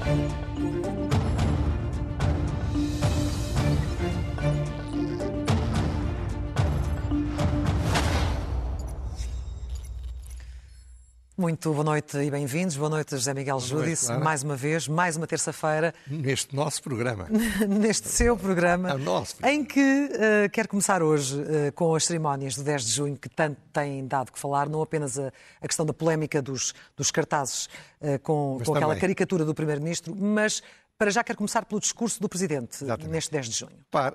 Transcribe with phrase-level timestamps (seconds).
[0.00, 0.49] thank you
[11.40, 12.76] Muito boa noite e bem-vindos.
[12.76, 14.12] Boa noite, José Miguel Júdice.
[14.12, 15.94] Mais uma vez, mais uma terça-feira.
[16.06, 17.28] Neste nosso programa.
[17.66, 18.90] neste seu programa.
[18.90, 19.36] É o nosso.
[19.42, 23.30] Em que uh, quero começar hoje uh, com as cerimónias do 10 de junho, que
[23.30, 25.32] tanto têm dado que falar, não apenas a,
[25.62, 27.70] a questão da polémica dos, dos cartazes
[28.02, 30.62] uh, com, com aquela caricatura do Primeiro-Ministro, mas
[30.98, 33.12] para já quero começar pelo discurso do Presidente Exatamente.
[33.12, 33.78] neste 10 de junho.
[33.90, 34.14] Par,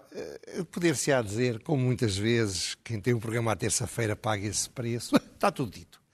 [0.72, 5.50] poder-se-á dizer, como muitas vezes, quem tem um programa à terça-feira paga esse preço, está
[5.50, 6.05] tudo dito.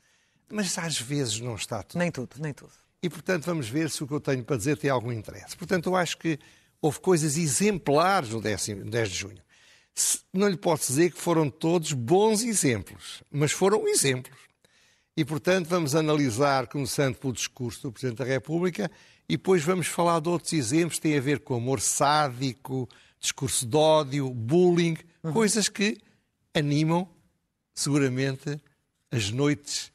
[0.51, 1.99] Mas às vezes não está tudo.
[1.99, 2.71] Nem tudo, nem tudo.
[3.03, 5.57] E, portanto, vamos ver se o que eu tenho para dizer tem algum interesse.
[5.57, 6.37] Portanto, eu acho que
[6.81, 9.41] houve coisas exemplares no 10, de junho.
[10.33, 14.37] Não lhe posso dizer que foram todos bons exemplos, mas foram exemplos.
[15.17, 18.89] E, portanto, vamos analisar, começando pelo discurso do Presidente da República,
[19.27, 22.87] e depois vamos falar de outros exemplos que têm a ver com amor sádico,
[23.19, 25.33] discurso de ódio, bullying, uhum.
[25.33, 25.97] coisas que
[26.53, 27.07] animam,
[27.73, 28.59] seguramente,
[29.11, 29.90] as noites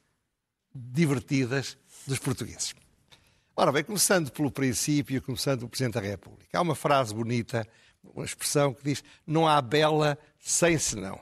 [0.76, 2.74] divertidas dos portugueses.
[3.56, 6.58] Ora bem, começando pelo princípio, começando pelo Presidente da República.
[6.58, 7.66] Há uma frase bonita,
[8.04, 11.18] uma expressão que diz: não há bela sem senão.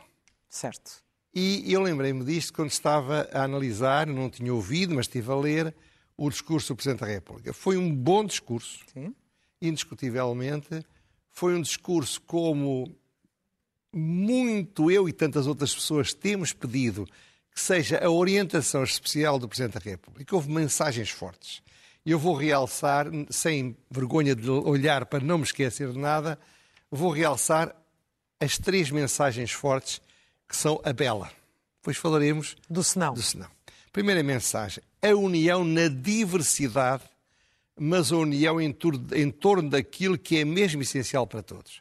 [0.50, 1.05] Certo.
[1.32, 5.75] E eu lembrei-me disto quando estava a analisar, não tinha ouvido, mas estive a ler
[6.16, 7.52] o discurso do Presidente da República.
[7.52, 9.14] Foi um bom discurso, Sim.
[9.60, 10.84] indiscutivelmente.
[11.30, 12.97] Foi um discurso como
[13.92, 17.06] muito eu e tantas outras pessoas temos pedido
[17.55, 20.34] que seja a orientação especial do Presidente da República.
[20.34, 21.62] Houve mensagens fortes.
[22.05, 26.38] E eu vou realçar, sem vergonha de olhar para não me esquecer de nada,
[26.91, 27.75] vou realçar
[28.41, 30.02] as três mensagens fortes
[30.48, 31.30] que são a bela.
[31.80, 33.14] Depois falaremos do senão.
[33.14, 33.48] Do senão.
[33.92, 37.05] Primeira mensagem: a união na diversidade,
[37.78, 38.77] mas a união em,
[39.12, 41.80] em torno daquilo que é mesmo essencial para todos.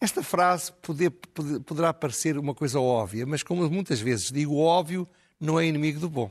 [0.00, 5.06] Esta frase poder, poderá parecer uma coisa óbvia, mas como muitas vezes digo, o óbvio
[5.38, 6.30] não é inimigo do bom.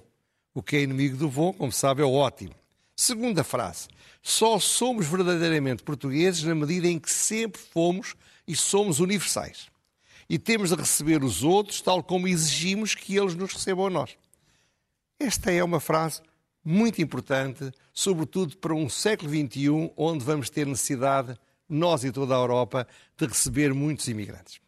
[0.55, 2.55] O que é inimigo do bom, como sabe, é o ótimo.
[2.95, 3.87] Segunda frase.
[4.21, 8.15] Só somos verdadeiramente portugueses na medida em que sempre fomos
[8.47, 9.67] e somos universais.
[10.27, 14.17] E temos de receber os outros tal como exigimos que eles nos recebam a nós.
[15.19, 16.21] Esta é uma frase
[16.65, 21.37] muito importante, sobretudo para um século XXI, onde vamos ter necessidade
[21.69, 22.87] nós e toda a Europa,
[23.17, 24.59] de receber muitos imigrantes.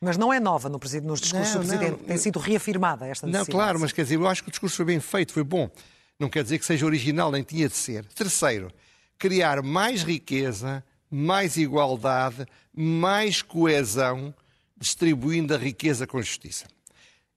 [0.00, 3.26] Mas não é nova no nos discursos não, do Presidente, não, tem sido reafirmada esta
[3.26, 3.50] necessidade.
[3.50, 5.70] Não, claro, mas quer dizer, eu acho que o discurso foi bem feito, foi bom.
[6.18, 8.04] Não quer dizer que seja original, nem tinha de ser.
[8.14, 8.70] Terceiro,
[9.18, 14.34] criar mais riqueza, mais igualdade, mais coesão,
[14.76, 16.66] distribuindo a riqueza com justiça.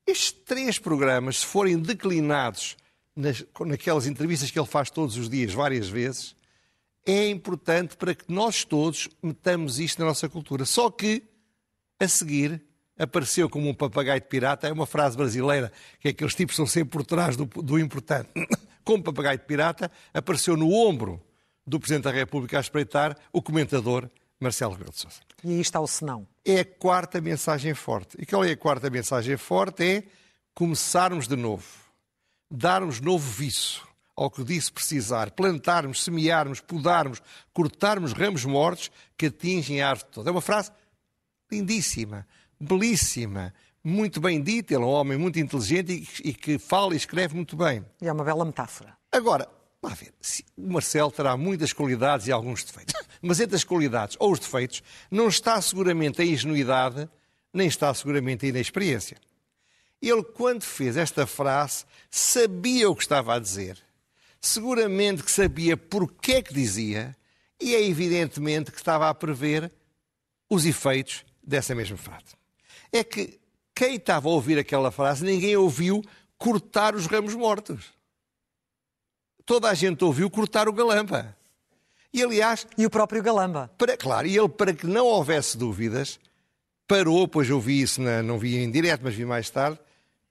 [0.05, 2.75] Estes três programas, se forem declinados
[3.15, 6.35] nas, naquelas entrevistas que ele faz todos os dias, várias vezes,
[7.05, 10.65] é importante para que nós todos metamos isto na nossa cultura.
[10.65, 11.23] Só que,
[11.99, 12.63] a seguir,
[12.97, 14.67] apareceu como um papagaio de pirata.
[14.67, 18.29] É uma frase brasileira, que é aqueles tipos são sempre por trás do, do importante.
[18.83, 21.21] Como papagaio de pirata, apareceu no ombro
[21.65, 25.17] do Presidente da República a espreitar o comentador Marcelo Rebelo de Sousa.
[25.43, 26.27] E aí está o senão.
[26.43, 28.17] É a quarta mensagem forte.
[28.19, 29.83] E qual é a quarta mensagem forte?
[29.83, 30.03] É
[30.55, 31.67] começarmos de novo.
[32.49, 33.88] Darmos novo viço
[34.19, 37.21] ao que disse precisar, plantarmos, semearmos, podarmos,
[37.53, 40.29] cortarmos ramos mortos que atingem a árvore toda.
[40.29, 40.71] É uma frase
[41.49, 42.27] lindíssima,
[42.59, 44.73] belíssima, muito bem dita.
[44.73, 47.85] Ele é um homem muito inteligente e, que fala e escreve muito bem.
[48.01, 48.97] E é uma bela metáfora.
[49.09, 49.47] Agora,
[49.81, 50.13] lá ver,
[50.57, 52.93] o Marcelo terá muitas qualidades e alguns defeitos.
[53.23, 57.09] Mas entre as qualidades ou os defeitos, não está seguramente a ingenuidade,
[57.53, 59.15] nem está seguramente a inexperiência.
[60.01, 63.81] Ele, quando fez esta frase, sabia o que estava a dizer
[64.41, 67.15] seguramente que sabia porque é que dizia
[67.59, 69.71] e é evidentemente que estava a prever
[70.49, 72.35] os efeitos dessa mesma frase.
[72.91, 73.39] É que
[73.75, 76.03] quem estava a ouvir aquela frase, ninguém ouviu
[76.37, 77.93] cortar os ramos mortos.
[79.45, 81.35] Toda a gente ouviu cortar o galamba.
[82.13, 82.65] E aliás.
[82.77, 83.69] E o próprio galamba.
[83.77, 86.19] Para, claro, e ele, para que não houvesse dúvidas,
[86.87, 89.79] parou, pois eu vi isso, na, não vi em direto, mas vi mais tarde,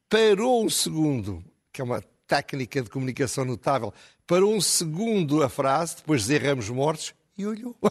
[0.09, 3.93] parou um segundo, que é uma técnica de comunicação notável,
[4.27, 7.75] para um segundo a frase, depois de Ramos Mortos, e olhou.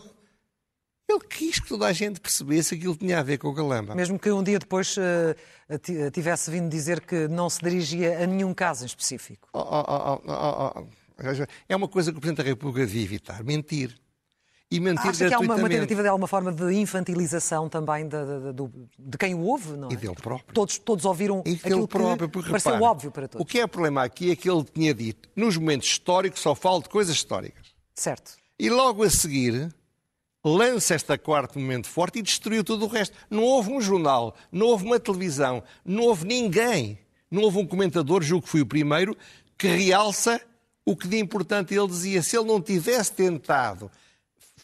[1.10, 3.96] Ele quis que toda a gente percebesse aquilo que tinha a ver com o Galamba.
[3.96, 8.54] Mesmo que um dia depois uh, tivesse vindo dizer que não se dirigia a nenhum
[8.54, 9.48] caso em específico.
[9.54, 10.88] Oh, oh, oh,
[11.68, 13.98] é uma coisa que o Presidente da República devia evitar, mentir
[14.70, 18.18] e mentir Acha que há uma, uma, tentativa de alguma forma de infantilização também de,
[18.18, 18.70] de, de,
[19.00, 19.94] de, quem o ouve, não é?
[19.94, 20.54] E dele próprio.
[20.54, 23.42] Todos, todos ouviram e aquilo próprio, porque, pareceu repara, óbvio para todos.
[23.42, 26.54] O que é o problema aqui é que ele tinha dito, nos momentos históricos só
[26.54, 27.66] falo de coisas históricas.
[27.96, 28.36] Certo.
[28.60, 29.74] E logo a seguir,
[30.44, 33.16] lança esta quarto momento forte e destruiu tudo o resto.
[33.30, 37.00] Não houve um jornal, não houve uma televisão, não houve ninguém,
[37.32, 39.16] não houve um comentador, julgo que fui o primeiro,
[39.58, 40.42] que realça
[40.86, 42.22] o que de importante ele dizia.
[42.22, 43.90] Se ele não tivesse tentado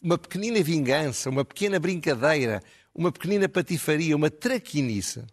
[0.04, 2.62] uma pequenina vingança, uma pequena brincadeira,
[2.94, 5.24] uma pequenina patifaria, uma traquinice,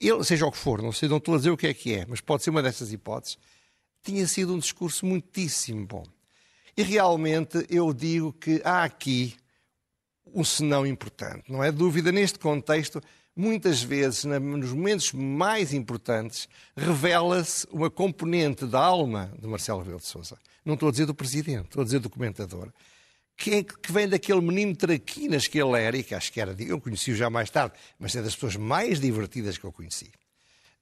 [0.00, 1.94] ele, seja o que for, não sei, não estou a dizer o que é que
[1.94, 3.38] é, mas pode ser uma dessas hipóteses,
[4.02, 6.04] tinha sido um discurso muitíssimo bom.
[6.76, 9.36] E realmente eu digo que há aqui
[10.32, 11.52] um senão importante.
[11.52, 13.00] Não é dúvida, neste contexto,
[13.36, 20.06] muitas vezes, nos momentos mais importantes, revela-se uma componente da alma de Marcelo Rebelo de
[20.06, 20.38] Sousa.
[20.64, 22.72] Não estou a dizer do Presidente, estou a dizer do comentador.
[23.40, 26.54] Que, é, que vem daquele menino traquinas que ele era, e que acho que era,
[26.58, 30.10] eu conheci-o já mais tarde, mas é das pessoas mais divertidas que eu conheci.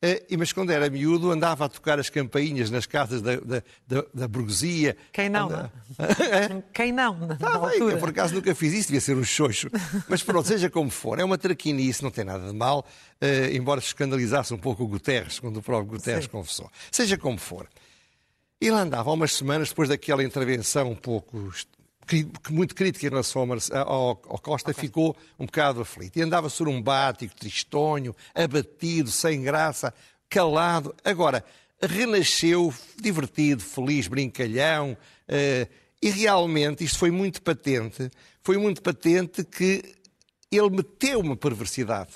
[0.02, 4.05] Uh, mas quando era miúdo andava a tocar as campainhas nas casas da, da, da,
[4.12, 4.96] da burguesia.
[5.12, 5.46] Quem não?
[5.46, 5.72] Anda...
[6.75, 7.16] Quem não?
[7.16, 7.94] Na tá altura.
[7.94, 9.69] Eu por acaso nunca fiz isso, devia ser um xoxo.
[10.08, 12.84] Mas pronto, seja como for, é uma traquinice, não tem nada de mal,
[13.20, 16.31] uh, embora se escandalizasse um pouco o Guterres, quando o próprio Guterres Sim.
[16.31, 16.70] confessou.
[16.90, 17.69] Seja como for.
[18.60, 21.52] Ele andava há umas semanas, depois daquela intervenção um pouco
[22.50, 23.46] muito crítica em relação
[23.87, 24.82] ao, Costa, okay.
[24.88, 26.19] ficou um bocado aflito.
[26.19, 29.93] E andava sorumbático, tristonho, abatido, sem graça,
[30.28, 30.94] calado.
[31.05, 31.44] Agora,
[31.81, 34.96] renasceu divertido, feliz, brincalhão.
[35.28, 35.69] Uh,
[36.00, 38.10] e realmente isto foi muito patente.
[38.43, 39.82] Foi muito patente que
[40.50, 42.12] ele meteu uma perversidade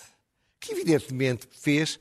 [0.58, 1.98] que, evidentemente, fez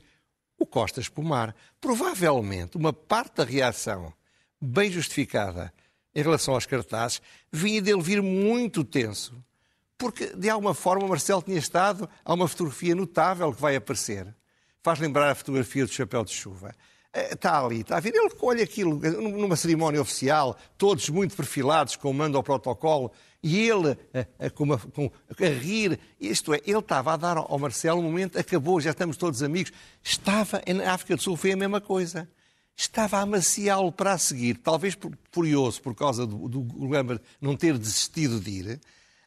[0.56, 1.54] o Costa espumar.
[1.80, 4.12] Provavelmente, uma parte da reação
[4.60, 5.72] bem justificada
[6.14, 7.20] em relação aos cartazes,
[7.50, 9.34] vinha dele vir muito tenso.
[9.96, 12.08] Porque, de alguma forma, Marcelo tinha estado.
[12.24, 14.34] Há uma fotografia notável que vai aparecer.
[14.82, 16.74] Faz lembrar a fotografia do chapéu de chuva.
[17.14, 18.12] Está eh, ali, está a ver.
[18.12, 23.68] Ele colhe aquilo numa cerimónia oficial, todos muito perfilados, com o mando ao protocolo, e
[23.68, 25.10] ele a, eh, a, eh, com com,
[25.40, 26.00] a rir.
[26.20, 29.72] Isto é, ele estava a dar ao Marcelo um momento, acabou, já estamos todos amigos.
[30.02, 32.28] Estava na África do Sul, foi a mesma coisa
[32.76, 34.96] estava a amaciá-lo para a seguir, talvez
[35.30, 36.66] furioso por causa do, do
[37.40, 38.80] não ter desistido de ir,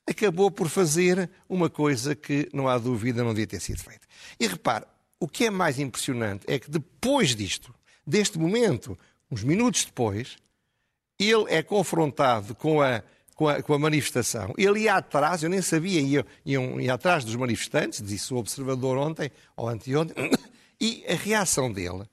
[0.08, 4.06] acabou por fazer uma coisa que, não há dúvida, não devia ter sido feita.
[4.40, 4.86] E repare,
[5.20, 7.74] o que é mais impressionante é que depois disto,
[8.06, 8.98] deste momento,
[9.32, 10.38] uns minutos depois,
[11.18, 13.02] ele é confrontado com a,
[13.34, 14.54] com a, com a manifestação.
[14.58, 18.98] Ele ia atrás, eu nem sabia, ia, ia, ia atrás dos manifestantes, disse o observador
[18.98, 20.30] ontem, ou anteontem,
[20.80, 22.06] e a reação dele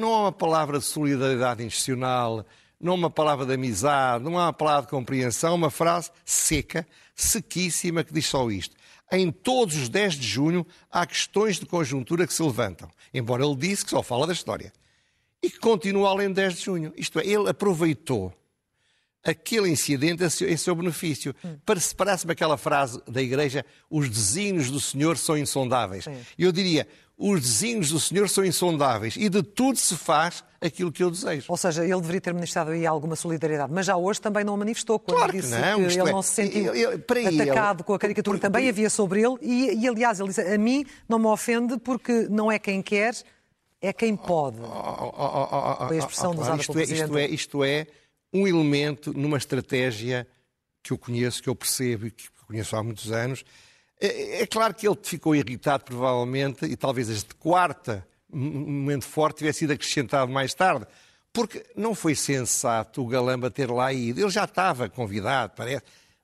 [0.00, 2.44] não há uma palavra de solidariedade institucional,
[2.80, 6.86] não há uma palavra de amizade, não há uma palavra de compreensão, uma frase seca,
[7.14, 8.74] sequíssima, que diz só isto.
[9.12, 13.56] Em todos os 10 de junho há questões de conjuntura que se levantam, embora ele
[13.56, 14.72] disse que só fala da história.
[15.42, 16.92] E que continua além de 10 de junho.
[16.96, 18.32] Isto é, ele aproveitou
[19.24, 21.34] aquele incidente em seu benefício.
[21.44, 21.56] Hum.
[21.96, 26.04] Parece-me aquela frase da Igreja: os desígnios do Senhor são insondáveis.
[26.04, 26.16] Sim.
[26.38, 26.86] Eu diria:
[27.20, 31.46] os desígnios do Senhor são insondáveis e de tudo se faz aquilo que eu desejo.
[31.48, 34.56] Ou seja, ele deveria ter manifestado aí alguma solidariedade, mas já hoje também não a
[34.56, 37.94] manifestou, quando claro disse que, não, que ele é, não se sentiu atacado ele, com
[37.94, 41.18] a caricatura que também havia sobre ele e, e, aliás, ele disse, a mim não
[41.18, 43.14] me ofende porque não é quem quer,
[43.82, 44.58] é quem pode.
[44.60, 47.86] Oh, oh, oh, Foi a expressão usada isto pelo é, isto é, isto é
[48.32, 50.26] um elemento numa estratégia
[50.82, 53.44] que eu conheço, que eu percebo e que conheço há muitos anos,
[54.00, 59.60] é, é, claro que ele ficou irritado, provavelmente, e talvez este quarta momento forte tivesse
[59.60, 60.86] sido acrescentado mais tarde,
[61.32, 64.20] porque não foi sensato o Galamba ter lá ido.
[64.20, 65.82] Ele já estava convidado, parece,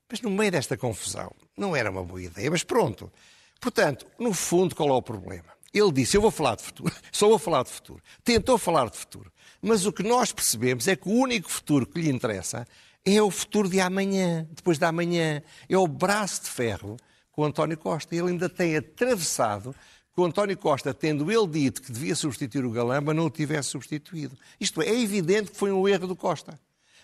[0.09, 3.11] mas no meio desta confusão não era uma boa ideia, mas pronto.
[3.59, 5.57] Portanto, no fundo, qual é o problema?
[5.73, 8.01] Ele disse: Eu vou falar de futuro, só vou falar de futuro.
[8.23, 9.31] Tentou falar de futuro.
[9.61, 12.67] Mas o que nós percebemos é que o único futuro que lhe interessa
[13.05, 15.41] é o futuro de amanhã, depois da amanhã.
[15.69, 16.97] É o braço de ferro
[17.31, 18.15] com António Costa.
[18.15, 19.73] Ele ainda tem atravessado
[20.13, 24.35] com António Costa, tendo ele dito que devia substituir o Galamba, não o tivesse substituído.
[24.59, 26.59] Isto é, é evidente que foi um erro do Costa.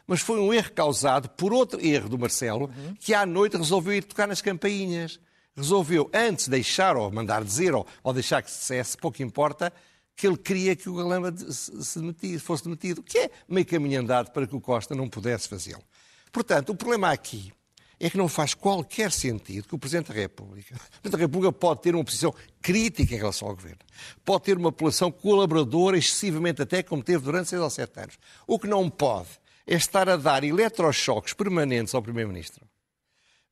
[0.05, 2.95] Mas foi um erro causado por outro erro do Marcelo, uhum.
[2.99, 5.19] que à noite resolveu ir tocar nas campainhas.
[5.55, 9.71] Resolveu, antes deixar, ou mandar dizer, ou, ou deixar que se dissesse, pouco importa,
[10.15, 14.45] que ele queria que o Galamba se fosse demitido, que é meio caminho andado para
[14.47, 15.83] que o Costa não pudesse fazê-lo.
[16.31, 17.51] Portanto, o problema aqui
[17.99, 21.53] é que não faz qualquer sentido que o Presidente da República, o Presidente da República
[21.53, 23.79] pode ter uma posição crítica em relação ao Governo,
[24.25, 28.17] pode ter uma população colaboradora excessivamente até como teve durante seis ou sete anos.
[28.45, 29.29] O que não pode
[29.65, 32.65] é estar a dar eletrochoques permanentes ao Primeiro-Ministro.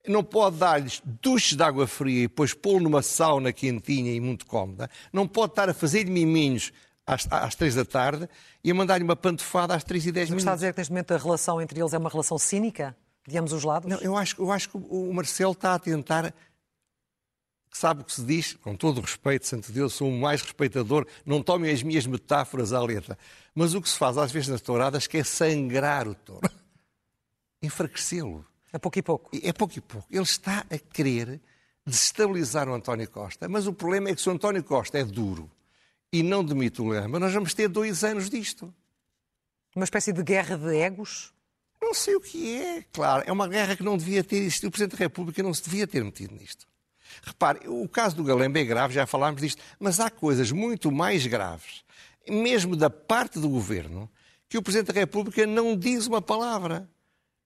[0.08, 4.46] Não pode dar-lhes duches de água fria e depois pô-lo numa sauna quentinha e muito
[4.46, 4.90] cómoda.
[5.14, 6.74] Não pode estar a fazer-lhe miminhos
[7.06, 8.28] às, às três da tarde
[8.64, 10.44] e a mandar-lhe uma pantofada às três e dez minutos.
[10.46, 12.96] Mas está a dizer que neste momento a relação entre eles é uma relação cínica?
[13.28, 13.90] de ambos os lados?
[13.90, 16.34] Não, eu acho, eu acho que o Marcelo está a tentar
[17.74, 21.08] sabe o que se diz, com todo o respeito, Santo Deus, sou o mais respeitador,
[21.26, 23.18] não tomem as minhas metáforas à letra,
[23.56, 26.50] mas o que se faz às vezes nas touradas que é sangrar o touro,
[27.64, 28.46] enfraquecê-lo.
[28.74, 29.30] É pouco e pouco.
[29.44, 30.08] É pouco e pouco.
[30.10, 31.42] Ele está a querer
[31.86, 35.50] desestabilizar o António Costa, mas o problema é que se o António Costa é duro
[36.12, 38.74] e não demite o Lema, nós vamos ter dois anos disto.
[39.76, 41.34] Uma espécie de guerra de egos?
[41.82, 43.24] Não sei o que é, claro.
[43.26, 44.68] É uma guerra que não devia ter existido.
[44.68, 46.68] O Presidente da República não se devia ter metido nisto.
[47.24, 51.26] Repare, o caso do Galamba é grave, já falámos disto, mas há coisas muito mais
[51.26, 51.84] graves,
[52.30, 54.10] mesmo da parte do governo,
[54.48, 56.90] que o Presidente da República não diz uma palavra.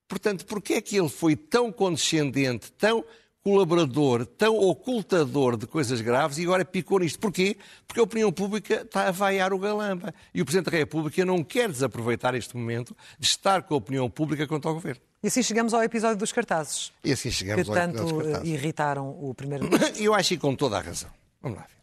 [0.07, 3.03] Portanto, por que é que ele foi tão condescendente, tão
[3.43, 7.19] colaborador, tão ocultador de coisas graves e agora picou nisto?
[7.19, 7.57] Porquê?
[7.87, 10.13] Porque a opinião pública está a vaiar o galamba.
[10.33, 14.09] E o Presidente da República não quer desaproveitar este momento de estar com a opinião
[14.09, 15.01] pública contra o Governo.
[15.23, 16.91] E assim chegamos ao episódio dos cartazes.
[17.03, 18.53] E assim chegamos que ao tanto episódio dos cartazes.
[18.53, 19.93] irritaram o primeiro-ministro.
[20.03, 21.09] Eu acho que com toda a razão.
[21.41, 21.75] Vamos lá ver.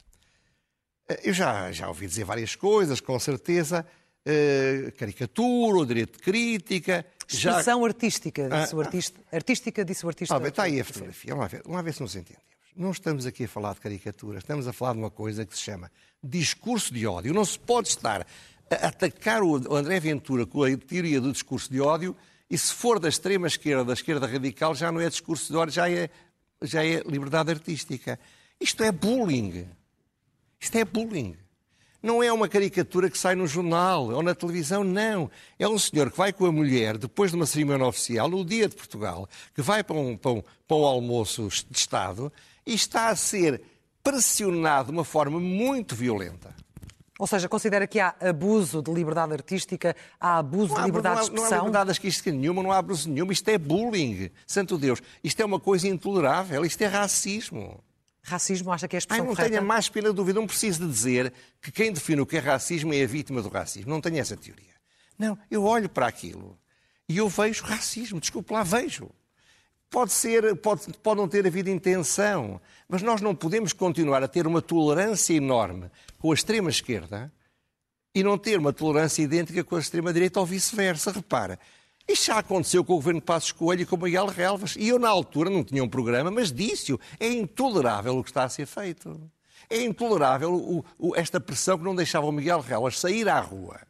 [1.25, 3.85] Eu já, já ouvi dizer várias coisas, com certeza.
[4.25, 7.05] Uh, caricatura, o direito de crítica.
[7.37, 7.87] Expressão já...
[7.87, 9.21] artística, disse ah, o artista.
[9.31, 10.37] Ah, artística, disse o artista.
[10.37, 11.31] Ah, está aí a fotografia.
[11.31, 11.63] Vamos lá, ver.
[11.63, 12.53] Vamos lá ver se nos entendemos.
[12.75, 15.63] Não estamos aqui a falar de caricatura, estamos a falar de uma coisa que se
[15.63, 15.91] chama
[16.23, 17.35] discurso de ódio.
[17.35, 18.27] Não se pode estar
[18.71, 22.17] a atacar o André Ventura com a teoria do discurso de ódio
[22.49, 25.75] e se for da extrema esquerda, da esquerda radical, já não é discurso de ódio,
[25.75, 26.09] já é,
[26.63, 28.19] já é liberdade artística.
[28.61, 29.69] Isto é bullying.
[30.61, 31.37] Isto é bullying.
[32.03, 35.31] Não é uma caricatura que sai no jornal ou na televisão, não.
[35.59, 38.69] É um senhor que vai com a mulher, depois de uma cerimónia oficial, no dia
[38.69, 42.33] de Portugal, que vai para um, para um, para um almoço de Estado
[42.67, 43.63] e está a ser
[44.03, 46.53] pressionado de uma forma muito violenta.
[47.19, 51.23] Ou seja, considera que há abuso de liberdade artística, há abuso há, de liberdade de
[51.27, 51.51] expressão?
[51.51, 53.31] Não há liberdade artística nenhuma, não há abuso nenhum.
[53.31, 54.29] Isto é bullying.
[54.45, 55.01] Santo Deus.
[55.23, 56.65] Isto é uma coisa intolerável.
[56.65, 57.79] Isto é racismo.
[58.25, 59.51] Racismo, acha que é a expressão Ai, não correta?
[59.51, 60.39] tenha mais pena dúvida.
[60.39, 63.49] Não preciso de dizer que quem define o que é racismo é a vítima do
[63.49, 63.91] racismo.
[63.91, 64.73] Não tenho essa teoria.
[65.19, 66.59] Não, eu olho para aquilo
[67.09, 68.21] e eu vejo racismo.
[68.21, 69.11] Desculpe lá, vejo.
[69.91, 74.47] Pode ser, pode, pode não ter havido intenção, mas nós não podemos continuar a ter
[74.47, 77.31] uma tolerância enorme com a extrema-esquerda
[78.15, 81.13] e não ter uma tolerância idêntica com a extrema-direita ou vice-versa.
[81.13, 81.59] Repara,
[82.13, 84.77] isto já aconteceu com o governo Passos Coelho e com o Miguel Relvas.
[84.77, 87.01] E eu, na altura, não tinha um programa, mas disse-o.
[87.19, 89.21] É intolerável o que está a ser feito.
[89.69, 93.81] É intolerável o, o, esta pressão que não deixava o Miguel Relvas sair à rua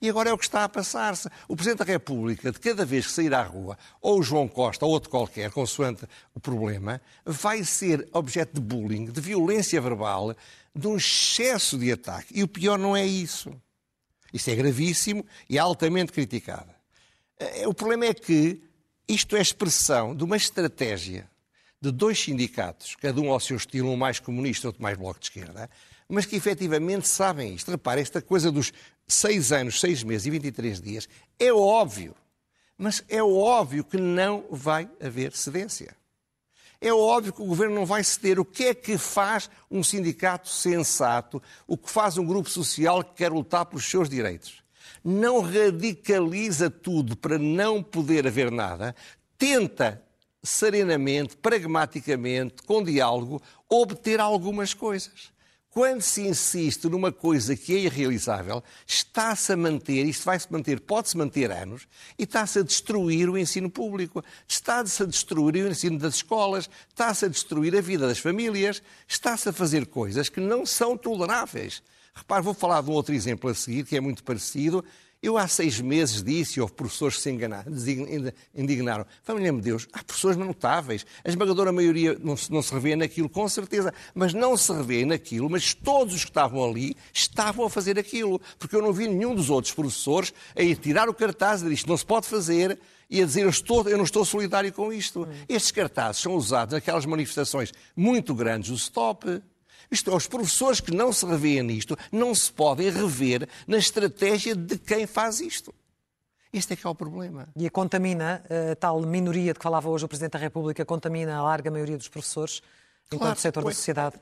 [0.00, 1.28] e agora é o que está a passar-se.
[1.48, 4.84] O Presidente da República, de cada vez que sair à rua, ou o João Costa,
[4.84, 6.04] ou outro qualquer, consoante
[6.34, 10.34] o problema, vai ser objeto de bullying, de violência verbal,
[10.74, 12.38] de um excesso de ataque.
[12.38, 13.50] E o pior não é isso.
[14.32, 16.75] Isso é gravíssimo e altamente criticado.
[17.38, 18.62] Eh, o problema é que
[19.08, 21.28] isto é expressão de uma estratégia
[21.80, 25.26] de dois sindicatos, cada um ao seu estilo, um mais comunista, outro mais bloco de
[25.26, 25.70] esquerda,
[26.08, 27.70] mas que efetivamente sabem isto.
[27.70, 28.72] Repare, esta coisa dos
[29.06, 32.14] seis anos, seis meses e 23 dias é óbvio,
[32.76, 35.96] mas é óbvio que não vai haver cedência.
[36.80, 38.38] É óbvio que o governo não vai ceder.
[38.38, 41.42] O que é que faz um sindicato sensato?
[41.66, 44.62] O que faz um grupo social que quer lutar pelos seus direitos?
[45.08, 48.92] Não radicaliza tudo para não poder haver nada,
[49.38, 50.02] tenta
[50.42, 55.30] serenamente, pragmaticamente, com diálogo, obter algumas coisas.
[55.70, 61.16] Quando se insiste numa coisa que é irrealizável, está-se a manter, isto vai-se manter, pode-se
[61.16, 61.86] manter anos,
[62.18, 67.26] e está-se a destruir o ensino público, está-se a destruir o ensino das escolas, está-se
[67.26, 71.80] a destruir a vida das famílias, está-se a fazer coisas que não são toleráveis.
[72.16, 74.82] Repare, vou falar de um outro exemplo a seguir, que é muito parecido,
[75.22, 77.72] eu há seis meses disse, e houve professores que se enganaram,
[78.54, 79.04] indignaram.
[79.22, 81.04] Família de Deus, há professores notáveis.
[81.24, 83.92] A esmagadora maioria não se, não se revê naquilo, com certeza.
[84.14, 88.40] Mas não se revê naquilo, mas todos os que estavam ali estavam a fazer aquilo.
[88.58, 91.74] Porque eu não vi nenhum dos outros professores a ir tirar o cartaz e dizer
[91.74, 92.78] isto não se pode fazer
[93.10, 95.24] e a dizer eu, estou, eu não estou solidário com isto.
[95.24, 95.44] Hum.
[95.48, 99.42] Estes cartazes são usados naquelas manifestações muito grandes do Stop
[99.90, 104.54] isto é, os professores que não se revêem nisto não se podem rever na estratégia
[104.54, 105.74] de quem faz isto.
[106.52, 107.48] Este é que é o problema.
[107.56, 108.42] E a contamina,
[108.72, 111.98] a tal minoria de que falava hoje o Presidente da República, contamina a larga maioria
[111.98, 112.62] dos professores,
[113.06, 114.16] enquanto claro, setor da sociedade?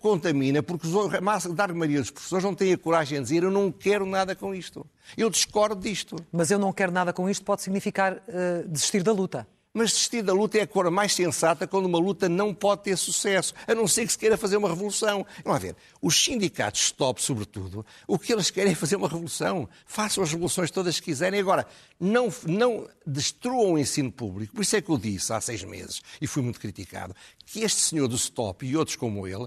[0.00, 3.50] Contamina, porque a massa da maioria dos professores não tem a coragem de dizer eu
[3.50, 4.86] não quero nada com isto.
[5.16, 6.16] Eu discordo disto.
[6.30, 9.46] Mas eu não quero nada com isto pode significar uh, desistir da luta.
[9.74, 12.96] Mas desistir da luta é a cor mais sensata quando uma luta não pode ter
[12.98, 15.24] sucesso, a não ser que se queira fazer uma revolução.
[15.42, 19.66] Vamos ver, os sindicatos stop, sobretudo, o que eles querem é fazer uma revolução.
[19.86, 21.40] Façam as revoluções todas que quiserem.
[21.40, 21.66] Agora,
[21.98, 24.54] não, não destruam o ensino público.
[24.54, 27.80] Por isso é que eu disse há seis meses, e fui muito criticado, que este
[27.80, 29.46] senhor do stop e outros como ele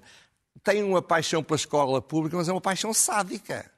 [0.64, 3.70] têm uma paixão pela escola pública, mas é uma paixão sádica.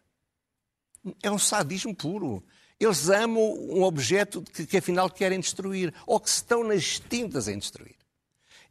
[1.22, 2.42] É um sadismo puro.
[2.80, 7.58] Eles amam um objeto que, que afinal querem destruir, ou que estão nas tintas em
[7.58, 7.98] destruir.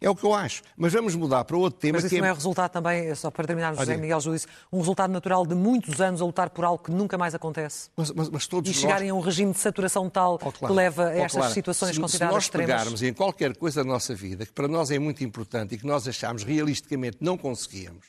[0.01, 0.63] É o que eu acho.
[0.77, 1.95] Mas vamos mudar para outro tema.
[1.95, 4.79] Mas isso que é não é resultado também, só para terminar, José Miguel Júdice, um
[4.79, 7.89] resultado natural de muitos anos a lutar por algo que nunca mais acontece?
[7.97, 9.17] Mas, mas, mas todos e chegarem nós...
[9.17, 10.67] a um regime de saturação tal oh, claro.
[10.67, 11.55] que leva a oh, estas claro.
[11.55, 12.69] situações se, consideradas extremas?
[12.69, 15.75] Se nós pegarmos em qualquer coisa da nossa vida que para nós é muito importante
[15.75, 18.07] e que nós achamos realisticamente não conseguíamos,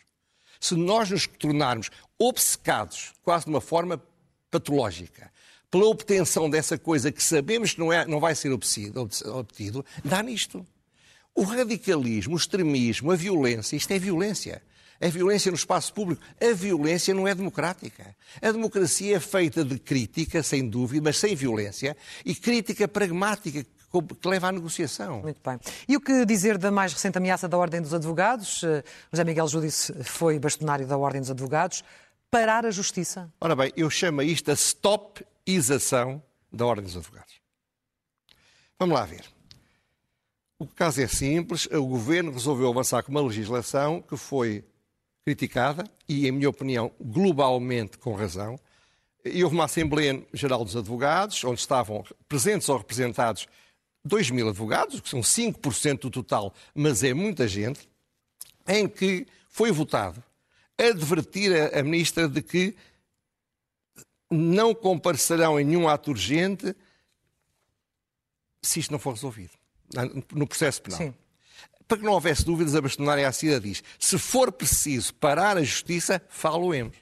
[0.60, 1.89] se nós nos tornarmos
[2.20, 4.01] obcecados, quase de uma forma
[4.51, 5.32] patológica,
[5.69, 10.21] pela obtenção dessa coisa que sabemos que não, é, não vai ser obtido, obtido, dá
[10.24, 10.65] nisto.
[11.36, 14.62] O radicalismo, o extremismo, a violência, isto é violência.
[15.00, 16.21] A violência no espaço público.
[16.41, 18.15] A violência não é democrática.
[18.41, 21.95] A democracia é feita de crítica, sem dúvida, mas sem violência,
[22.25, 25.21] e crítica pragmática, que leva à negociação.
[25.21, 25.59] Muito bem.
[25.88, 28.63] E o que dizer da mais recente ameaça da Ordem dos Advogados?
[28.63, 31.83] Eh, José Miguel Júdice foi bastonário da Ordem dos Advogados.
[32.29, 33.31] Parar a justiça?
[33.39, 34.55] Ora bem, eu chamo isto a
[35.48, 37.39] stopização da Ordem dos Advogados.
[38.77, 39.24] Vamos lá ver.
[40.60, 41.66] O caso é simples.
[41.68, 44.66] O Governo resolveu avançar com uma legislação que foi
[45.24, 48.60] criticada e, em minha opinião, globalmente com razão.
[49.24, 53.48] E houve uma Assembleia Geral dos Advogados, onde estavam presentes ou representados
[54.04, 57.89] 2 mil advogados, que são 5% do total, mas é muita gente,
[58.68, 60.24] em que foi votado
[60.77, 62.75] advertir a ministra de que
[64.29, 66.75] não comparecerão em nenhum ato urgente
[68.62, 69.51] se isto não for resolvido
[70.34, 71.00] no processo penal.
[71.00, 71.13] Sim.
[71.88, 76.22] Para que não houvesse dúvidas, a bastonária Cida diz: se for preciso parar a justiça,
[76.27, 76.98] faloemos.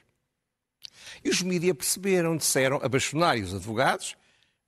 [1.24, 4.16] E os mídias perceberam, disseram, a bastonária e os advogados,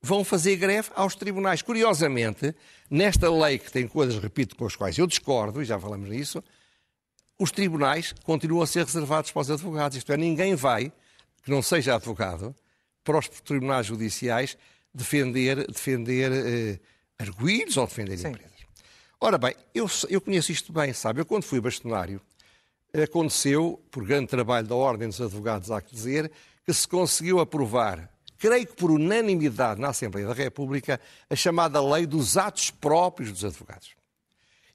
[0.03, 1.63] vão fazer greve aos tribunais.
[1.63, 2.55] Curiosamente,
[2.91, 6.43] nesta lei que tem coisas, repito, com as quais eu discordo, e já falamos nisso,
[7.39, 9.97] os tribunais continuam a ser reservados para os advogados.
[9.97, 10.93] Isto é, ninguém vai,
[11.49, 12.55] que não seja advogado,
[13.03, 14.59] para os tribunais judiciais
[14.93, 16.79] defender, defender eh,
[17.19, 18.29] arguídos ou defender Sim.
[18.29, 18.53] empresas.
[19.19, 21.23] Ora bem, eu, eu conheço isto bem, sabe?
[21.23, 22.21] Eu, quando fui bastonário,
[23.03, 26.31] aconteceu, por grande trabalho da Ordem dos Advogados, há que dizer,
[26.67, 32.07] que se conseguiu aprovar creio que por unanimidade na Assembleia da República, a chamada lei
[32.07, 33.97] dos atos próprios dos advogados.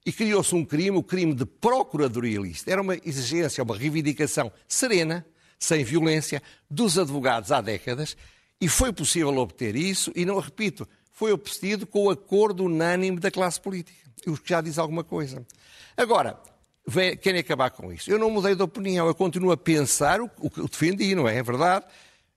[0.05, 2.71] E criou-se um crime, o crime de procuradoria ilícita.
[2.71, 5.25] Era uma exigência, uma reivindicação serena,
[5.63, 8.17] sem violência, dos advogados há décadas,
[8.59, 13.31] e foi possível obter isso, e não repito, foi obtido com o acordo unânime da
[13.31, 13.97] classe política.
[14.27, 15.45] O que já diz alguma coisa.
[15.97, 16.39] Agora,
[17.21, 18.09] querem acabar com isso.
[18.09, 21.37] Eu não mudei de opinião, eu continuo a pensar o que defendi, não é?
[21.37, 21.85] É verdade.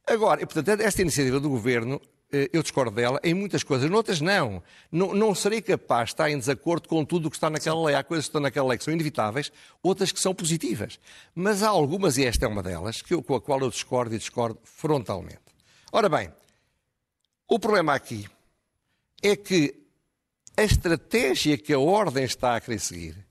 [0.06, 4.62] Agora, portanto, esta iniciativa do Governo, eu discordo dela em muitas coisas, noutras não.
[4.90, 5.14] não.
[5.14, 7.94] Não serei capaz de estar em desacordo com tudo o que está naquela lei.
[7.94, 10.98] Há coisas que estão naquela lei que são inevitáveis, outras que são positivas.
[11.34, 14.14] Mas há algumas, e esta é uma delas, que eu, com a qual eu discordo
[14.14, 15.38] e discordo frontalmente.
[15.92, 16.32] Ora bem,
[17.48, 18.28] o problema aqui
[19.22, 19.86] é que
[20.56, 23.25] a estratégia que a Ordem está a querer seguir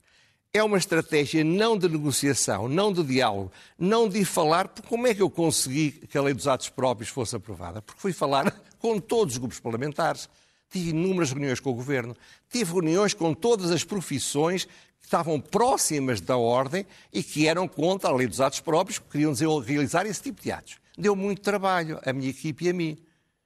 [0.56, 5.14] é uma estratégia não de negociação, não de diálogo, não de falar, porque como é
[5.14, 7.82] que eu consegui que a lei dos atos próprios fosse aprovada?
[7.82, 10.28] Porque fui falar com todos os grupos parlamentares,
[10.70, 12.16] tive inúmeras reuniões com o Governo,
[12.50, 18.10] tive reuniões com todas as profissões que estavam próximas da ordem e que eram contra
[18.10, 20.78] a lei dos atos próprios, que queriam realizar esse tipo de atos.
[20.96, 22.98] Deu muito trabalho a minha equipe e a mim.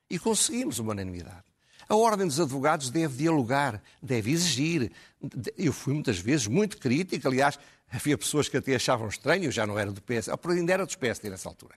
[0.09, 1.50] E conseguimos uma unanimidade.
[1.91, 4.93] A Ordem dos Advogados deve dialogar, deve exigir.
[5.59, 7.59] Eu fui muitas vezes muito crítico, aliás,
[7.91, 10.97] havia pessoas que até achavam estranho, eu já não era do PS, ainda era do
[10.97, 11.75] PSD nessa altura.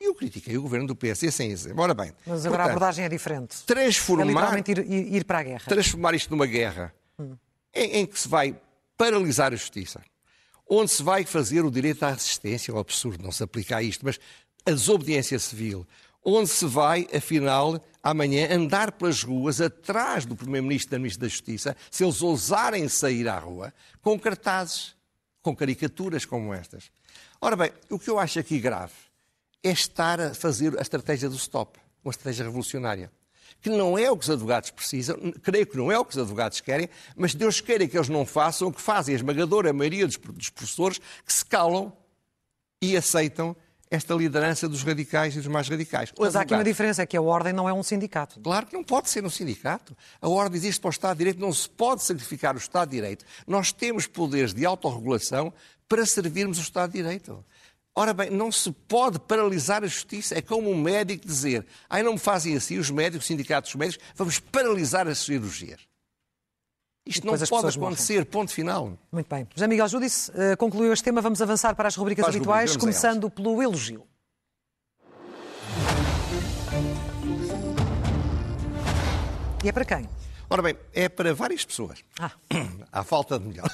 [0.00, 1.80] E eu critiquei o governo do PSD sem exemplo.
[1.80, 2.12] Ora bem.
[2.26, 3.62] Mas agora portanto, a abordagem é diferente.
[3.64, 5.64] Transformar, é literalmente ir, ir, para a guerra.
[5.68, 7.36] Transformar isto numa guerra hum.
[7.72, 8.60] em, em que se vai
[8.96, 10.02] paralisar a justiça,
[10.68, 13.82] onde se vai fazer o direito à resistência, é um absurdo, não se aplica a
[13.82, 14.18] isto, mas
[14.66, 15.86] a desobediência civil,
[16.24, 21.28] onde se vai, afinal, amanhã andar pelas ruas atrás do Primeiro-Ministro e da Ministra da
[21.28, 24.94] Justiça, se eles ousarem sair à rua, com cartazes,
[25.42, 26.90] com caricaturas como estas.
[27.40, 28.92] Ora bem, o que eu acho aqui grave
[29.62, 33.10] é estar a fazer a estratégia do stop, uma estratégia revolucionária.
[33.60, 36.18] Que não é o que os advogados precisam, creio que não é o que os
[36.18, 40.06] advogados querem, mas Deus queira que eles não façam o que fazem a esmagadora maioria
[40.06, 41.92] dos professores que se calam
[42.80, 43.54] e aceitam
[43.92, 46.10] esta liderança dos radicais e dos mais radicais.
[46.18, 48.40] Mas há aqui uma diferença, é que a Ordem não é um sindicato.
[48.40, 49.94] Claro que não pode ser um sindicato.
[50.18, 52.96] A Ordem existe para o Estado de Direito, não se pode sacrificar o Estado de
[52.96, 53.22] Direito.
[53.46, 55.52] Nós temos poderes de autorregulação
[55.86, 57.44] para servirmos o Estado de Direito.
[57.94, 60.38] Ora bem, não se pode paralisar a justiça.
[60.38, 63.78] É como um médico dizer: ai, não me fazem assim os médicos, os sindicatos dos
[63.78, 65.91] médicos, vamos paralisar as cirurgias.
[67.04, 68.30] Isto não pode acontecer, morrem.
[68.30, 68.96] ponto final.
[69.10, 69.46] Muito bem.
[69.54, 71.20] José Miguel Júdice uh, concluiu este tema.
[71.20, 74.06] Vamos avançar para as rubricas para habituais, rubricas, começando pelo elogio.
[79.64, 80.08] E é para quem?
[80.48, 82.04] Ora bem, é para várias pessoas.
[82.18, 82.32] Ah.
[82.92, 83.70] Há falta de melhor.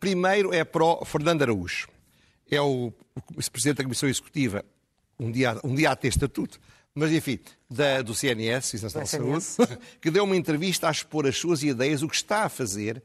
[0.00, 1.88] Primeiro é para o Fernando Araújo.
[2.50, 4.64] É o, o Presidente da Comissão Executiva,
[5.18, 6.58] um dia, um dia a ter estatuto,
[6.94, 7.38] mas enfim,
[7.70, 12.02] da, do CNS, Nacional de Saúde, que deu uma entrevista a expor as suas ideias,
[12.02, 13.02] o que está a fazer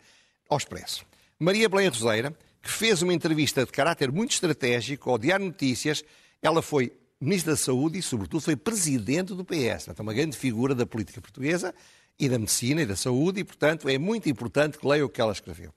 [0.50, 1.06] ao Expresso.
[1.40, 6.04] Maria Belém Roseira, que fez uma entrevista de caráter muito estratégico ao Diário Notícias,
[6.42, 9.86] ela foi Ministra da Saúde e, sobretudo, foi Presidente do PS.
[9.86, 11.74] Portanto, é uma grande figura da política portuguesa
[12.20, 15.22] e da medicina e da saúde, e, portanto, é muito importante que leia o que
[15.22, 15.72] ela escreveu.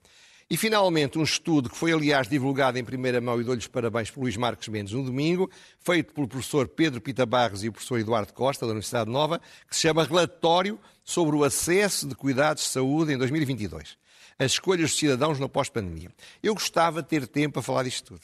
[0.52, 4.22] E, finalmente, um estudo que foi, aliás, divulgado em primeira mão e dou-lhes parabéns por
[4.22, 8.32] Luís Marcos Mendes no domingo, feito pelo professor Pedro Pita Barros e o professor Eduardo
[8.32, 13.12] Costa, da Universidade Nova, que se chama Relatório sobre o acesso de cuidados de saúde
[13.12, 13.96] em 2022.
[14.40, 16.10] As escolhas dos cidadãos no pós-pandemia.
[16.42, 18.22] Eu gostava de ter tempo a falar disto tudo,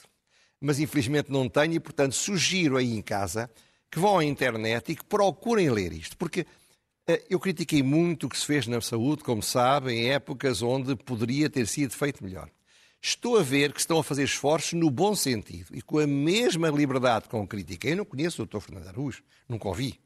[0.60, 3.48] mas infelizmente não tenho e, portanto, sugiro aí em casa
[3.88, 6.44] que vão à internet e que procurem ler isto, porque
[7.28, 11.48] eu critiquei muito o que se fez na saúde, como sabem, em épocas onde poderia
[11.48, 12.50] ter sido feito melhor.
[13.00, 16.68] Estou a ver que estão a fazer esforços no bom sentido e com a mesma
[16.68, 17.92] liberdade com critiquei.
[17.92, 18.58] Eu não conheço o Dr.
[18.58, 20.00] Fernando Araújo, nunca ouvi,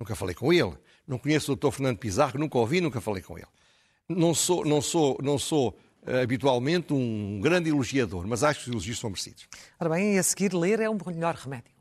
[0.00, 0.72] nunca falei com ele.
[1.06, 1.70] Não conheço o Dr.
[1.70, 3.48] Fernando Pizarro, nunca ouvi, nunca falei com ele.
[4.08, 8.72] Não sou, não sou, não sou uh, habitualmente um grande elogiador, mas acho que os
[8.72, 9.46] elogios são merecidos.
[9.78, 11.76] Ora bem, e a seguir ler é um melhor remédio.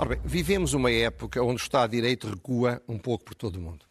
[0.00, 3.56] Ora bem, vivemos uma época onde o Estado de Direito recua um pouco por todo
[3.56, 3.84] o mundo.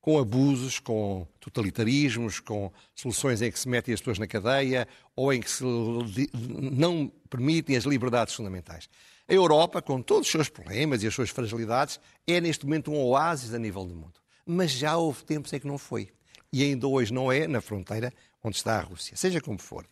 [0.00, 5.32] Com abusos, com totalitarismos, com soluções em que se metem as pessoas na cadeia ou
[5.32, 8.88] em que se não permitem as liberdades fundamentais.
[9.28, 13.02] A Europa, com todos os seus problemas e as suas fragilidades, é neste momento um
[13.02, 14.20] oásis a nível do mundo.
[14.46, 16.10] Mas já houve tempos em que não foi.
[16.52, 18.12] E ainda hoje não é na fronteira
[18.44, 19.16] onde está a Rússia.
[19.16, 19.84] Seja como for.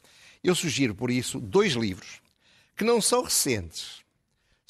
[0.44, 2.22] Eu sugiro, por isso, dois livros
[2.76, 4.04] que não são recentes,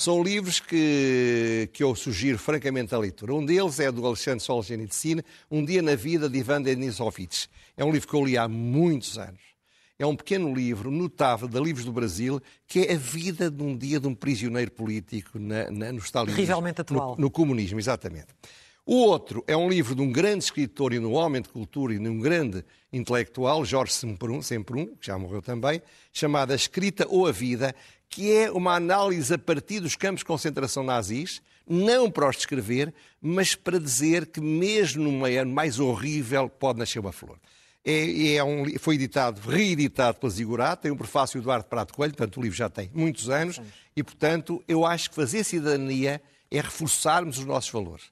[0.00, 3.34] são livros que, que eu sugiro francamente a leitura.
[3.34, 7.50] Um deles é do Alexandre Solzhenitsyn, Um Dia na Vida de Ivan Denisovich.
[7.76, 9.42] É um livro que eu li há muitos anos.
[9.98, 13.76] É um pequeno livro notável da Livros do Brasil, que é a vida de um
[13.76, 16.36] dia de um prisioneiro político na, na, no stalinismo.
[16.36, 17.16] Terrivelmente atual.
[17.16, 18.28] No, no comunismo, exatamente.
[18.86, 21.98] O outro é um livro de um grande escritor e um homem de cultura e
[21.98, 27.26] de um grande intelectual, Jorge Semprún, Semprún, que já morreu também, chamado A Escrita ou
[27.26, 27.74] a Vida,
[28.10, 32.92] que é uma análise a partir dos campos de concentração nazis, não para os descrever,
[33.22, 37.38] mas para dizer que mesmo no meio mais horrível pode nascer uma flor.
[37.84, 42.12] É, é um, foi editado, reeditado pela Zigurá, tem um prefácio do Eduardo Prato Coelho,
[42.14, 43.60] portanto o livro já tem muitos anos,
[43.96, 46.20] e portanto eu acho que fazer cidadania
[46.50, 48.06] é reforçarmos os nossos valores.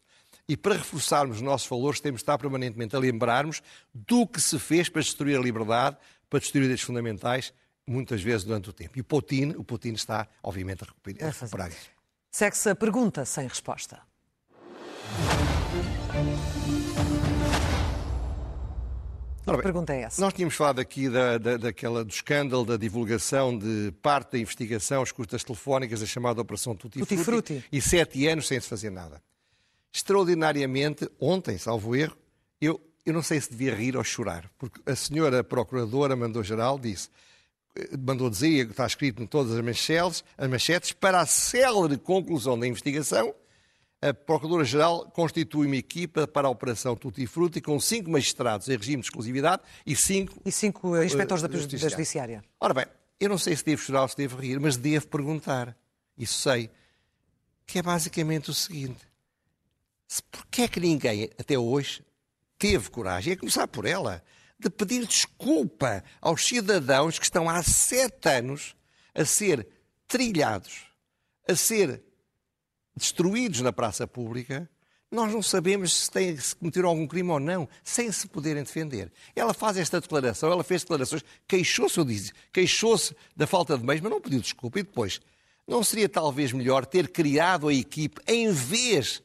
[0.48, 3.60] E para reforçarmos os nossos valores temos de estar permanentemente a lembrarmos
[3.92, 5.96] do que se fez para destruir a liberdade,
[6.30, 7.52] para destruir os direitos fundamentais,
[7.88, 8.98] muitas vezes durante o tempo.
[8.98, 11.90] E o Putin, o Putin está, obviamente, a recuperar, a recuperar isso.
[12.30, 14.00] Segue-se a pergunta sem resposta.
[19.46, 20.20] Bem, pergunta é essa?
[20.20, 25.02] Nós tínhamos falado aqui da, da, daquela, do escândalo da divulgação de parte da investigação,
[25.02, 28.68] as custas telefónicas, da chamada Operação Tutti, Tutti Frutti, Frutti, e sete anos sem se
[28.68, 29.22] fazer nada.
[29.90, 32.16] Extraordinariamente, ontem, salvo erro,
[32.60, 37.08] eu, eu não sei se devia rir ou chorar, porque a senhora Procuradora mandou-geral disse
[37.98, 42.66] mandou dizer, está escrito em todas as manchetes, as manchetes, para a célere conclusão da
[42.66, 43.34] investigação,
[44.00, 49.02] a Procuradora-Geral constitui uma equipa para a Operação Tutti Frutti com cinco magistrados em regime
[49.02, 50.40] de exclusividade e cinco...
[50.44, 52.44] E cinco uh, inspectores da, da Judiciária.
[52.60, 52.86] Ora bem,
[53.18, 55.76] eu não sei se devo chorar ou se devo rir, mas devo perguntar,
[56.16, 56.70] isso sei,
[57.66, 59.06] que é basicamente o seguinte.
[60.30, 62.02] Porquê é que ninguém, até hoje,
[62.56, 64.22] teve coragem, a começar por ela,
[64.58, 68.74] de pedir desculpa aos cidadãos que estão há sete anos
[69.14, 69.66] a ser
[70.06, 70.86] trilhados,
[71.48, 72.02] a ser
[72.96, 74.68] destruídos na praça pública,
[75.10, 79.10] nós não sabemos se, tem, se cometeram algum crime ou não, sem se poderem defender.
[79.34, 84.02] Ela faz esta declaração, ela fez declarações, queixou-se, eu disse, queixou-se da falta de meios,
[84.02, 84.78] mas não pediu desculpa.
[84.78, 85.20] E depois,
[85.66, 89.22] não seria talvez melhor ter criado a equipe em vez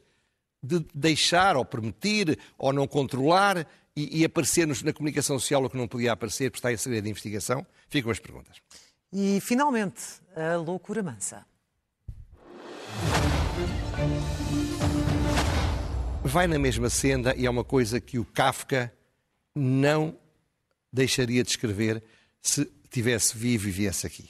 [0.62, 5.76] de deixar ou permitir ou não controlar e, e aparecer-nos na comunicação social o que
[5.76, 7.66] não podia aparecer, porque está em segredo de investigação?
[7.88, 8.56] Ficam as perguntas.
[9.12, 10.02] E, finalmente,
[10.34, 11.46] a loucura mansa.
[16.22, 18.92] Vai na mesma senda e é uma coisa que o Kafka
[19.54, 20.16] não
[20.92, 22.02] deixaria de escrever
[22.40, 24.28] se tivesse vivo e viesse aqui.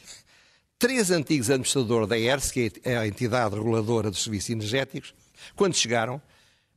[0.78, 5.14] Três antigos administradores da ERS, que é a entidade reguladora dos serviços energéticos,
[5.54, 6.20] quando chegaram,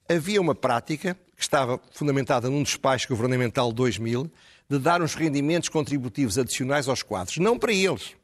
[0.07, 4.29] havia uma prática que estava fundamentada num despacho governamental 2000
[4.67, 7.37] de dar uns rendimentos contributivos adicionais aos quadros.
[7.37, 8.15] Não para eles.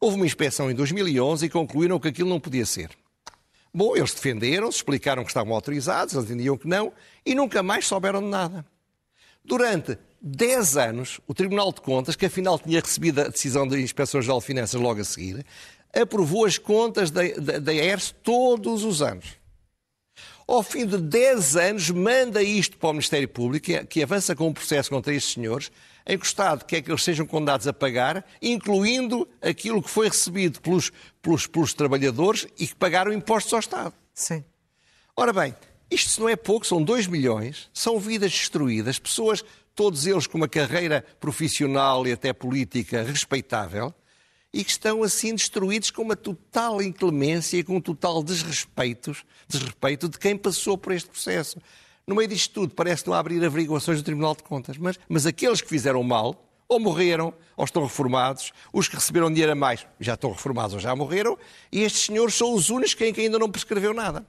[0.00, 2.90] Houve uma inspeção em 2011 e concluíram que aquilo não podia ser.
[3.74, 6.92] Bom, eles defenderam-se, explicaram que estavam autorizados, eles entendiam que não,
[7.26, 8.64] e nunca mais souberam de nada.
[9.44, 14.38] Durante 10 anos, o Tribunal de Contas, que afinal tinha recebido a decisão da Inspeção-Geral
[14.38, 15.44] de Finanças logo a seguir,
[15.92, 19.38] aprovou as contas da, da, da ERS todos os anos.
[20.48, 24.48] Ao fim de 10 anos, manda isto para o Ministério Público, que, que avança com
[24.48, 25.70] um processo contra estes senhores,
[26.06, 30.08] em que o Estado quer que eles sejam condenados a pagar, incluindo aquilo que foi
[30.08, 33.92] recebido pelos, pelos, pelos trabalhadores e que pagaram impostos ao Estado.
[34.14, 34.42] Sim.
[35.14, 35.54] Ora bem,
[35.90, 40.38] isto se não é pouco, são 2 milhões, são vidas destruídas, pessoas, todos eles com
[40.38, 43.94] uma carreira profissional e até política respeitável,
[44.52, 49.14] e que estão assim destruídos com uma total inclemência e com um total desrespeito,
[49.46, 51.58] desrespeito de quem passou por este processo.
[52.06, 55.60] No meio disto tudo, parece não abrir averiguações do Tribunal de Contas, mas, mas aqueles
[55.60, 60.14] que fizeram mal, ou morreram, ou estão reformados, os que receberam dinheiro a mais já
[60.14, 61.36] estão reformados ou já morreram,
[61.70, 64.26] e estes senhores são os únicos quem ainda não prescreveu nada.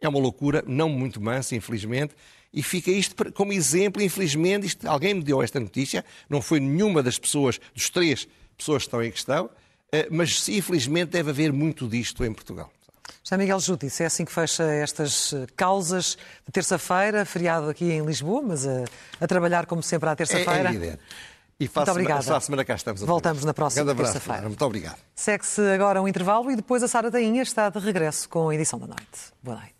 [0.00, 2.14] É uma loucura, não muito mansa, infelizmente,
[2.52, 7.02] e fica isto como exemplo, infelizmente, isto, alguém me deu esta notícia, não foi nenhuma
[7.02, 9.50] das pessoas, dos três pessoas que estão em questão,
[9.92, 12.70] eh, mas infelizmente deve haver muito disto em Portugal.
[13.24, 18.04] José Miguel Júdice, é assim que fecha estas eh, causas de terça-feira, feriado aqui em
[18.04, 18.84] Lisboa, mas a,
[19.20, 20.68] a trabalhar como sempre à terça-feira.
[20.68, 21.00] É, é evidente.
[21.60, 22.36] E muito obrigada.
[22.36, 23.02] A semana cá estamos.
[23.02, 24.42] Voltamos na próxima terça-feira.
[24.42, 24.98] Muito obrigado.
[25.14, 28.80] Segue-se agora um intervalo e depois a Sara Tainha está de regresso com a edição
[28.80, 29.32] da noite.
[29.42, 29.72] Boa noite.